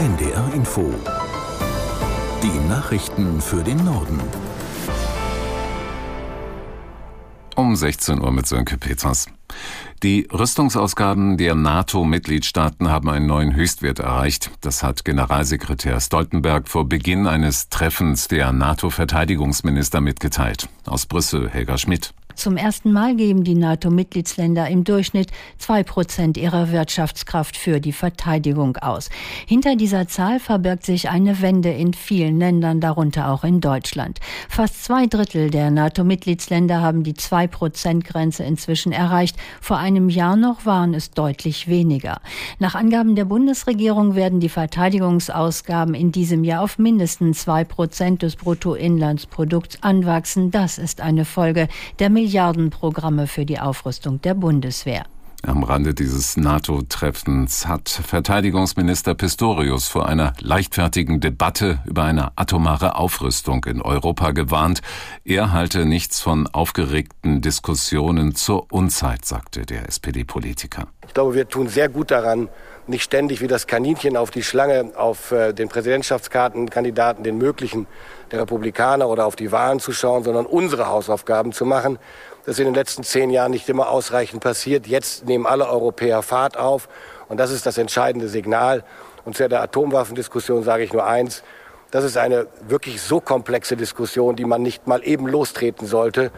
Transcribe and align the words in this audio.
NDR 0.00 0.50
Info. 0.54 0.94
Die 2.42 2.68
Nachrichten 2.70 3.38
für 3.42 3.62
den 3.62 3.84
Norden. 3.84 4.18
Um 7.54 7.76
16 7.76 8.18
Uhr 8.22 8.32
mit 8.32 8.46
Sönke 8.46 8.78
Peters. 8.78 9.26
Die 10.02 10.26
Rüstungsausgaben 10.32 11.36
der 11.36 11.54
NATO-Mitgliedstaaten 11.54 12.88
haben 12.88 13.10
einen 13.10 13.26
neuen 13.26 13.54
Höchstwert 13.54 13.98
erreicht. 13.98 14.50
Das 14.62 14.82
hat 14.82 15.04
Generalsekretär 15.04 16.00
Stoltenberg 16.00 16.66
vor 16.66 16.88
Beginn 16.88 17.26
eines 17.26 17.68
Treffens 17.68 18.26
der 18.26 18.54
NATO-Verteidigungsminister 18.54 20.00
mitgeteilt. 20.00 20.70
Aus 20.86 21.04
Brüssel, 21.04 21.50
Helga 21.50 21.76
Schmidt. 21.76 22.14
Zum 22.40 22.56
ersten 22.56 22.90
Mal 22.90 23.16
geben 23.16 23.44
die 23.44 23.54
NATO-Mitgliedsländer 23.54 24.66
im 24.70 24.82
Durchschnitt 24.82 25.28
zwei 25.58 25.82
Prozent 25.82 26.38
ihrer 26.38 26.72
Wirtschaftskraft 26.72 27.54
für 27.54 27.80
die 27.80 27.92
Verteidigung 27.92 28.78
aus. 28.78 29.10
Hinter 29.46 29.76
dieser 29.76 30.08
Zahl 30.08 30.40
verbirgt 30.40 30.86
sich 30.86 31.10
eine 31.10 31.42
Wende 31.42 31.70
in 31.70 31.92
vielen 31.92 32.38
Ländern, 32.38 32.80
darunter 32.80 33.30
auch 33.30 33.44
in 33.44 33.60
Deutschland. 33.60 34.20
Fast 34.48 34.82
zwei 34.82 35.06
Drittel 35.06 35.50
der 35.50 35.70
NATO-Mitgliedsländer 35.70 36.80
haben 36.80 37.02
die 37.02 37.12
zwei 37.12 37.46
Prozent 37.46 38.06
Grenze 38.06 38.42
inzwischen 38.42 38.92
erreicht. 38.92 39.36
Vor 39.60 39.76
einem 39.76 40.08
Jahr 40.08 40.36
noch 40.36 40.64
waren 40.64 40.94
es 40.94 41.10
deutlich 41.10 41.68
weniger. 41.68 42.22
Nach 42.58 42.74
Angaben 42.74 43.16
der 43.16 43.26
Bundesregierung 43.26 44.14
werden 44.14 44.40
die 44.40 44.48
Verteidigungsausgaben 44.48 45.92
in 45.94 46.10
diesem 46.10 46.44
Jahr 46.44 46.62
auf 46.62 46.78
mindestens 46.78 47.42
zwei 47.42 47.64
Prozent 47.64 48.22
des 48.22 48.36
Bruttoinlandsprodukts 48.36 49.82
anwachsen. 49.82 50.50
Das 50.50 50.78
ist 50.78 51.02
eine 51.02 51.26
Folge 51.26 51.68
der 51.98 52.08
Milliardenprogramme 52.30 53.26
für 53.26 53.44
die 53.44 53.58
Aufrüstung 53.58 54.22
der 54.22 54.34
Bundeswehr. 54.34 55.02
Am 55.42 55.64
Rande 55.64 55.94
dieses 55.94 56.36
NATO-Treffens 56.36 57.66
hat 57.66 57.88
Verteidigungsminister 57.88 59.16
Pistorius 59.16 59.88
vor 59.88 60.06
einer 60.06 60.34
leichtfertigen 60.38 61.18
Debatte 61.18 61.80
über 61.86 62.04
eine 62.04 62.30
atomare 62.36 62.94
Aufrüstung 62.94 63.64
in 63.64 63.82
Europa 63.82 64.30
gewarnt. 64.30 64.80
Er 65.24 65.50
halte 65.50 65.86
nichts 65.86 66.20
von 66.20 66.46
aufgeregten 66.46 67.40
Diskussionen 67.40 68.36
zur 68.36 68.72
Unzeit, 68.72 69.24
sagte 69.24 69.66
der 69.66 69.88
SPD-Politiker. 69.88 70.86
Ich 71.08 71.14
glaube, 71.14 71.34
wir 71.34 71.48
tun 71.48 71.66
sehr 71.66 71.88
gut 71.88 72.12
daran, 72.12 72.48
nicht 72.86 73.02
ständig 73.02 73.40
wie 73.40 73.46
das 73.46 73.66
Kaninchen 73.66 74.16
auf 74.16 74.30
die 74.30 74.42
Schlange, 74.42 74.92
auf 74.96 75.32
äh, 75.32 75.52
den 75.52 75.68
Präsidentschaftskartenkandidaten, 75.68 77.24
den 77.24 77.38
möglichen 77.38 77.86
der 78.30 78.40
Republikaner 78.40 79.08
oder 79.08 79.26
auf 79.26 79.36
die 79.36 79.52
Wahlen 79.52 79.80
zu 79.80 79.92
schauen, 79.92 80.24
sondern 80.24 80.46
unsere 80.46 80.88
Hausaufgaben 80.88 81.52
zu 81.52 81.64
machen. 81.64 81.98
Das 82.44 82.54
ist 82.54 82.60
in 82.60 82.66
den 82.66 82.74
letzten 82.74 83.02
zehn 83.02 83.30
Jahren 83.30 83.50
nicht 83.50 83.68
immer 83.68 83.88
ausreichend 83.90 84.42
passiert. 84.42 84.86
Jetzt 84.86 85.26
nehmen 85.26 85.46
alle 85.46 85.68
Europäer 85.68 86.22
Fahrt 86.22 86.56
auf 86.56 86.88
und 87.28 87.38
das 87.38 87.50
ist 87.50 87.66
das 87.66 87.78
entscheidende 87.78 88.28
Signal. 88.28 88.84
Und 89.24 89.36
zu 89.36 89.48
der 89.48 89.62
Atomwaffendiskussion 89.62 90.62
sage 90.62 90.82
ich 90.84 90.92
nur 90.92 91.06
eins. 91.06 91.42
Das 91.90 92.04
ist 92.04 92.16
eine 92.16 92.46
wirklich 92.68 93.02
so 93.02 93.20
komplexe 93.20 93.76
Diskussion, 93.76 94.36
die 94.36 94.44
man 94.44 94.62
nicht 94.62 94.86
mal 94.86 95.02
eben 95.04 95.26
lostreten 95.26 95.86
sollte, 95.86 96.30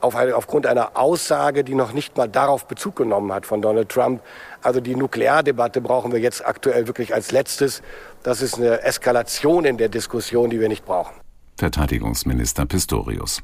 auf 0.00 0.16
eine, 0.16 0.36
aufgrund 0.36 0.66
einer 0.66 0.96
Aussage, 0.96 1.64
die 1.64 1.74
noch 1.74 1.92
nicht 1.92 2.16
mal 2.16 2.28
darauf 2.28 2.66
Bezug 2.66 2.96
genommen 2.96 3.32
hat 3.32 3.46
von 3.46 3.62
Donald 3.62 3.88
Trump. 3.88 4.20
Also 4.62 4.80
die 4.80 4.96
Nukleardebatte 4.96 5.80
brauchen 5.80 6.12
wir 6.12 6.20
jetzt 6.20 6.46
aktuell 6.46 6.86
wirklich 6.86 7.14
als 7.14 7.32
letztes. 7.32 7.82
Das 8.22 8.42
ist 8.42 8.56
eine 8.56 8.82
Eskalation 8.82 9.64
in 9.64 9.76
der 9.76 9.88
Diskussion, 9.88 10.50
die 10.50 10.60
wir 10.60 10.68
nicht 10.68 10.84
brauchen. 10.84 11.14
Verteidigungsminister 11.56 12.66
Pistorius. 12.66 13.42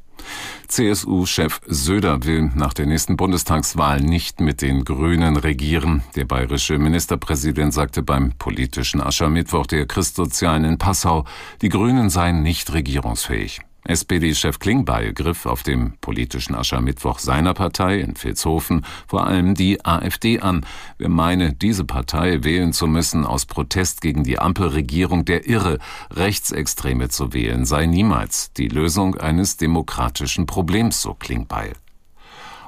CSU-Chef 0.69 1.61
Söder 1.67 2.25
will 2.25 2.51
nach 2.55 2.75
der 2.75 2.87
nächsten 2.87 3.17
Bundestagswahl 3.17 4.01
nicht 4.01 4.41
mit 4.41 4.63
den 4.63 4.85
Grünen 4.85 5.37
regieren. 5.37 6.03
Der 6.15 6.27
bayerische 6.27 6.79
Ministerpräsident 6.79 7.73
sagte 7.73 8.03
beim 8.03 8.33
politischen 8.39 9.01
Aschermittwoch 9.01 9.67
der 9.67 9.87
Christsozialen 9.87 10.65
in 10.65 10.79
Passau, 10.79 11.25
die 11.63 11.71
Grünen 11.71 12.11
seien 12.11 12.43
nicht 12.43 12.73
regierungsfähig. 12.73 13.63
SPD-Chef 13.85 14.59
Klingbeil 14.59 15.13
griff 15.13 15.45
auf 15.45 15.63
dem 15.63 15.95
politischen 16.01 16.55
Aschermittwoch 16.55 17.19
seiner 17.19 17.53
Partei 17.53 17.99
in 17.99 18.15
Vilshofen 18.17 18.85
vor 19.09 19.27
allem 19.27 19.55
die 19.55 19.85
AfD 19.85 20.41
an. 20.41 20.65
Wer 20.99 21.09
meine, 21.09 21.53
diese 21.53 21.85
Partei 21.85 22.45
wählen 22.45 22.73
zu 22.73 22.87
müssen 22.87 23.27
aus 23.27 23.47
Protest 23.47 24.01
gegen 24.01 24.23
die 24.23 24.39
Ampelregierung 24.39 25.25
der 25.25 25.47
Irre, 25.49 25.79
Rechtsextreme 26.11 27.09
zu 27.09 27.33
wählen, 27.33 27.65
sei 27.65 27.87
niemals 27.87 28.53
die 28.53 28.69
Lösung 28.69 29.17
eines 29.17 29.57
demokratischen 29.57 30.47
Problems, 30.47 31.03
so 31.03 31.15
Klingbeil. 31.15 31.73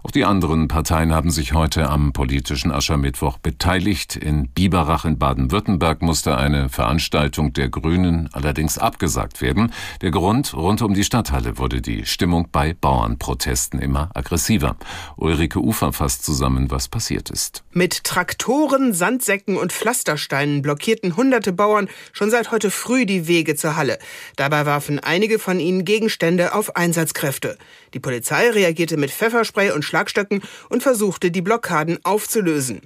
Auch 0.07 0.11
die 0.11 0.27
anderen 0.27 0.69
Parteien 0.69 1.15
haben 1.15 1.31
sich 1.31 1.55
heute 1.55 1.89
am 1.89 2.13
politischen 2.13 2.71
Aschermittwoch 2.71 3.39
beteiligt. 3.39 4.17
In 4.17 4.49
Biberach 4.49 5.07
in 5.07 5.19
Baden-Württemberg 5.19 6.03
musste 6.03 6.37
eine 6.37 6.69
Veranstaltung 6.69 7.55
der 7.55 7.71
Grünen 7.71 8.29
allerdings 8.35 8.77
abgesagt 8.77 9.41
werden. 9.41 9.73
Der 10.03 10.11
Grund, 10.11 10.53
rund 10.53 10.83
um 10.83 10.93
die 10.93 11.05
Stadthalle 11.05 11.57
wurde 11.57 11.81
die 11.81 12.05
Stimmung 12.05 12.49
bei 12.53 12.75
Bauernprotesten 12.75 13.81
immer 13.81 14.11
aggressiver. 14.13 14.77
Ulrike 15.17 15.59
Ufer 15.59 15.95
fasst 15.95 16.23
zusammen, 16.23 16.71
was 16.71 16.89
passiert 16.89 17.31
ist. 17.31 17.65
Mit 17.73 18.05
Traktoren, 18.05 18.93
Sandsäcken 18.93 19.57
und 19.57 19.73
Pflastersteinen 19.73 20.61
blockierten 20.61 21.17
hunderte 21.17 21.55
Bauern 21.55 21.89
schon 22.13 22.29
seit 22.29 22.51
heute 22.51 22.71
früh 22.71 23.07
die 23.07 23.27
Wege 23.27 23.57
zur 23.57 23.77
Halle. 23.77 23.99
Dabei 24.37 24.67
warfen 24.67 24.99
einige 24.99 25.39
von 25.39 25.59
ihnen 25.59 25.87
Gegenstände 25.87 26.55
auf 26.55 26.77
Einsatzkräfte. 26.77 27.57
Die 27.95 28.01
Polizei 28.01 28.51
reagierte 28.51 28.99
mit 28.99 29.11
Pfefferspray 29.11 29.71
und 29.71 29.85
Schlagstöcken 29.95 30.43
und 30.71 30.83
versuchte, 30.83 31.31
die 31.31 31.41
Blockaden 31.41 32.01
aufzulösen. 32.03 32.81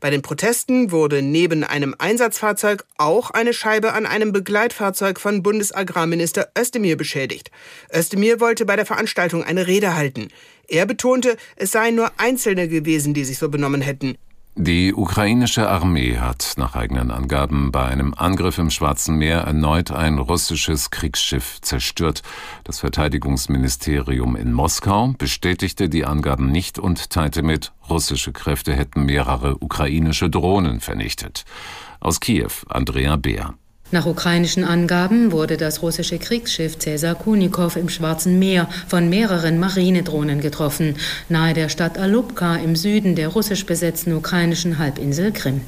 Bei 0.00 0.10
den 0.10 0.22
Protesten 0.22 0.90
wurde 0.90 1.22
neben 1.22 1.62
einem 1.62 1.94
Einsatzfahrzeug 1.98 2.84
auch 2.96 3.30
eine 3.30 3.52
Scheibe 3.52 3.92
an 3.92 4.06
einem 4.06 4.32
Begleitfahrzeug 4.32 5.20
von 5.20 5.42
Bundesagrarminister 5.44 6.48
Özdemir 6.58 6.96
beschädigt. 6.96 7.52
Özdemir 7.94 8.40
wollte 8.40 8.64
bei 8.64 8.74
der 8.74 8.86
Veranstaltung 8.86 9.44
eine 9.44 9.68
Rede 9.68 9.94
halten. 9.94 10.28
Er 10.66 10.84
betonte, 10.84 11.36
es 11.54 11.70
seien 11.70 11.94
nur 11.94 12.10
Einzelne 12.16 12.68
gewesen, 12.68 13.14
die 13.14 13.24
sich 13.24 13.38
so 13.38 13.48
benommen 13.48 13.80
hätten. 13.80 14.18
Die 14.60 14.92
ukrainische 14.92 15.70
Armee 15.70 16.18
hat 16.18 16.54
nach 16.56 16.74
eigenen 16.74 17.12
Angaben 17.12 17.70
bei 17.70 17.84
einem 17.84 18.12
Angriff 18.12 18.58
im 18.58 18.70
Schwarzen 18.70 19.14
Meer 19.14 19.42
erneut 19.42 19.92
ein 19.92 20.18
russisches 20.18 20.90
Kriegsschiff 20.90 21.60
zerstört. 21.60 22.24
Das 22.64 22.80
Verteidigungsministerium 22.80 24.34
in 24.34 24.52
Moskau 24.52 25.14
bestätigte 25.16 25.88
die 25.88 26.04
Angaben 26.04 26.50
nicht 26.50 26.80
und 26.80 27.10
teilte 27.10 27.44
mit, 27.44 27.72
russische 27.88 28.32
Kräfte 28.32 28.74
hätten 28.74 29.04
mehrere 29.04 29.62
ukrainische 29.62 30.28
Drohnen 30.28 30.80
vernichtet. 30.80 31.44
Aus 32.00 32.18
Kiew, 32.18 32.50
Andrea 32.68 33.14
Beer. 33.14 33.54
Nach 33.90 34.04
ukrainischen 34.04 34.64
Angaben 34.64 35.32
wurde 35.32 35.56
das 35.56 35.80
russische 35.80 36.18
Kriegsschiff 36.18 36.78
Cäsar 36.78 37.14
Kunikow 37.14 37.74
im 37.74 37.88
Schwarzen 37.88 38.38
Meer 38.38 38.68
von 38.86 39.08
mehreren 39.08 39.58
Marinedrohnen 39.58 40.42
getroffen, 40.42 40.96
nahe 41.30 41.54
der 41.54 41.70
Stadt 41.70 41.96
Alupka 41.96 42.56
im 42.56 42.76
Süden 42.76 43.14
der 43.14 43.28
russisch 43.28 43.64
besetzten 43.64 44.12
ukrainischen 44.12 44.76
Halbinsel 44.76 45.32
Krim. 45.32 45.62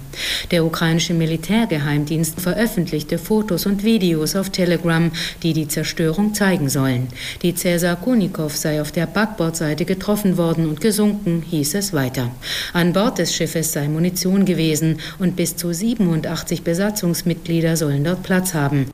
Der 0.50 0.66
ukrainische 0.66 1.14
Militärgeheimdienst 1.14 2.38
veröffentlichte 2.38 3.16
Fotos 3.16 3.64
und 3.64 3.84
Videos 3.84 4.37
auf 4.37 4.50
Telegram, 4.50 5.10
die 5.42 5.54
die 5.54 5.69
Zerstörung 5.69 6.34
zeigen 6.34 6.69
sollen. 6.69 7.08
Die 7.41 7.54
Cäsar 7.54 7.97
Kunikow 7.97 8.54
sei 8.54 8.82
auf 8.82 8.92
der 8.92 9.06
Backbordseite 9.06 9.87
getroffen 9.87 10.37
worden 10.37 10.69
und 10.69 10.82
gesunken, 10.82 11.42
hieß 11.48 11.72
es 11.75 11.94
weiter. 11.94 12.31
An 12.75 12.92
Bord 12.92 13.16
des 13.16 13.34
Schiffes 13.34 13.72
sei 13.72 13.88
Munition 13.88 14.44
gewesen 14.44 14.98
und 15.19 15.37
bis 15.37 15.56
zu 15.56 15.72
87 15.72 16.64
Besatzungsmitglieder 16.64 17.78
sollen 17.78 18.09
dort 18.10 18.22
Platz 18.22 18.54
haben. 18.54 18.91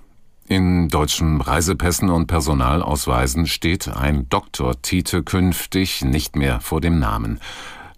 In 0.48 0.88
deutschen 0.88 1.40
Reisepässen 1.40 2.08
und 2.08 2.28
Personalausweisen 2.28 3.46
steht 3.46 3.88
ein 3.88 4.28
Doktortitel 4.28 5.22
künftig 5.22 6.04
nicht 6.04 6.36
mehr 6.36 6.60
vor 6.60 6.80
dem 6.80 7.00
Namen. 7.00 7.40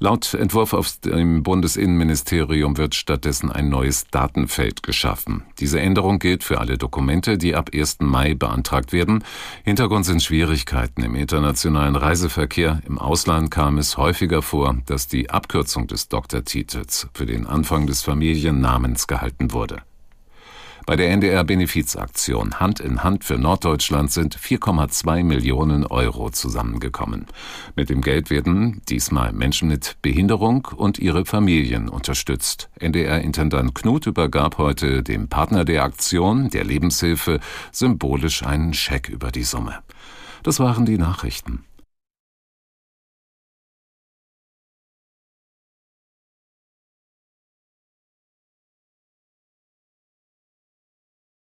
Laut 0.01 0.33
Entwurf 0.33 0.75
aus 0.75 1.01
dem 1.01 1.43
Bundesinnenministerium 1.43 2.79
wird 2.79 2.95
stattdessen 2.95 3.51
ein 3.51 3.69
neues 3.69 4.07
Datenfeld 4.07 4.85
geschaffen. 4.85 5.43
Diese 5.59 5.81
Änderung 5.81 6.21
gilt 6.21 6.45
für 6.45 6.61
alle 6.61 6.79
Dokumente, 6.79 7.37
die 7.37 7.57
ab 7.57 7.71
1. 7.75 7.99
Mai 8.01 8.35
beantragt 8.35 8.93
werden. 8.93 9.25
Hintergrund 9.65 10.07
sind 10.07 10.23
Schwierigkeiten 10.23 11.03
im 11.03 11.17
internationalen 11.17 11.97
Reiseverkehr. 11.97 12.81
Im 12.87 13.01
Ausland 13.01 13.51
kam 13.51 13.77
es 13.77 13.97
häufiger 13.97 14.41
vor, 14.41 14.77
dass 14.87 15.09
die 15.09 15.31
Abkürzung 15.31 15.89
des 15.89 16.09
Doktortitels 16.09 17.09
für 17.13 17.27
den 17.27 17.49
Anfang 17.49 17.89
des 17.89 18.03
Familiennamens 18.03 19.09
gehalten 19.09 19.53
wurde. 19.53 19.83
Bei 20.89 20.97
der 20.97 21.11
NDR-Benefizaktion 21.11 22.61
Hand 22.61 22.81
in 22.81 23.05
Hand 23.05 23.23
für 23.23 23.37
Norddeutschland 23.37 24.11
sind 24.11 24.39
4,2 24.39 25.23
Millionen 25.23 25.85
Euro 25.85 26.31
zusammengekommen. 26.31 27.27
Mit 27.77 27.91
dem 27.91 28.01
Geld 28.01 28.31
werden 28.31 28.81
diesmal 28.89 29.35
Menschen 29.35 29.69
mit 29.69 29.99
Behinderung 30.01 30.67
und 30.75 30.99
ihre 30.99 31.27
Familien 31.27 31.91
unterstützt. 31.91 32.71
NDR-Intendant 32.81 33.75
Knut 33.75 34.07
übergab 34.07 34.57
heute 34.57 35.03
dem 35.03 35.29
Partner 35.29 35.67
der 35.67 35.83
Aktion, 35.83 36.49
der 36.49 36.65
Lebenshilfe, 36.65 37.39
symbolisch 37.71 38.43
einen 38.43 38.73
Scheck 38.73 39.11
über 39.11 39.31
die 39.31 39.45
Summe. 39.45 39.81
Das 40.43 40.59
waren 40.59 40.87
die 40.87 40.97
Nachrichten. 40.97 41.65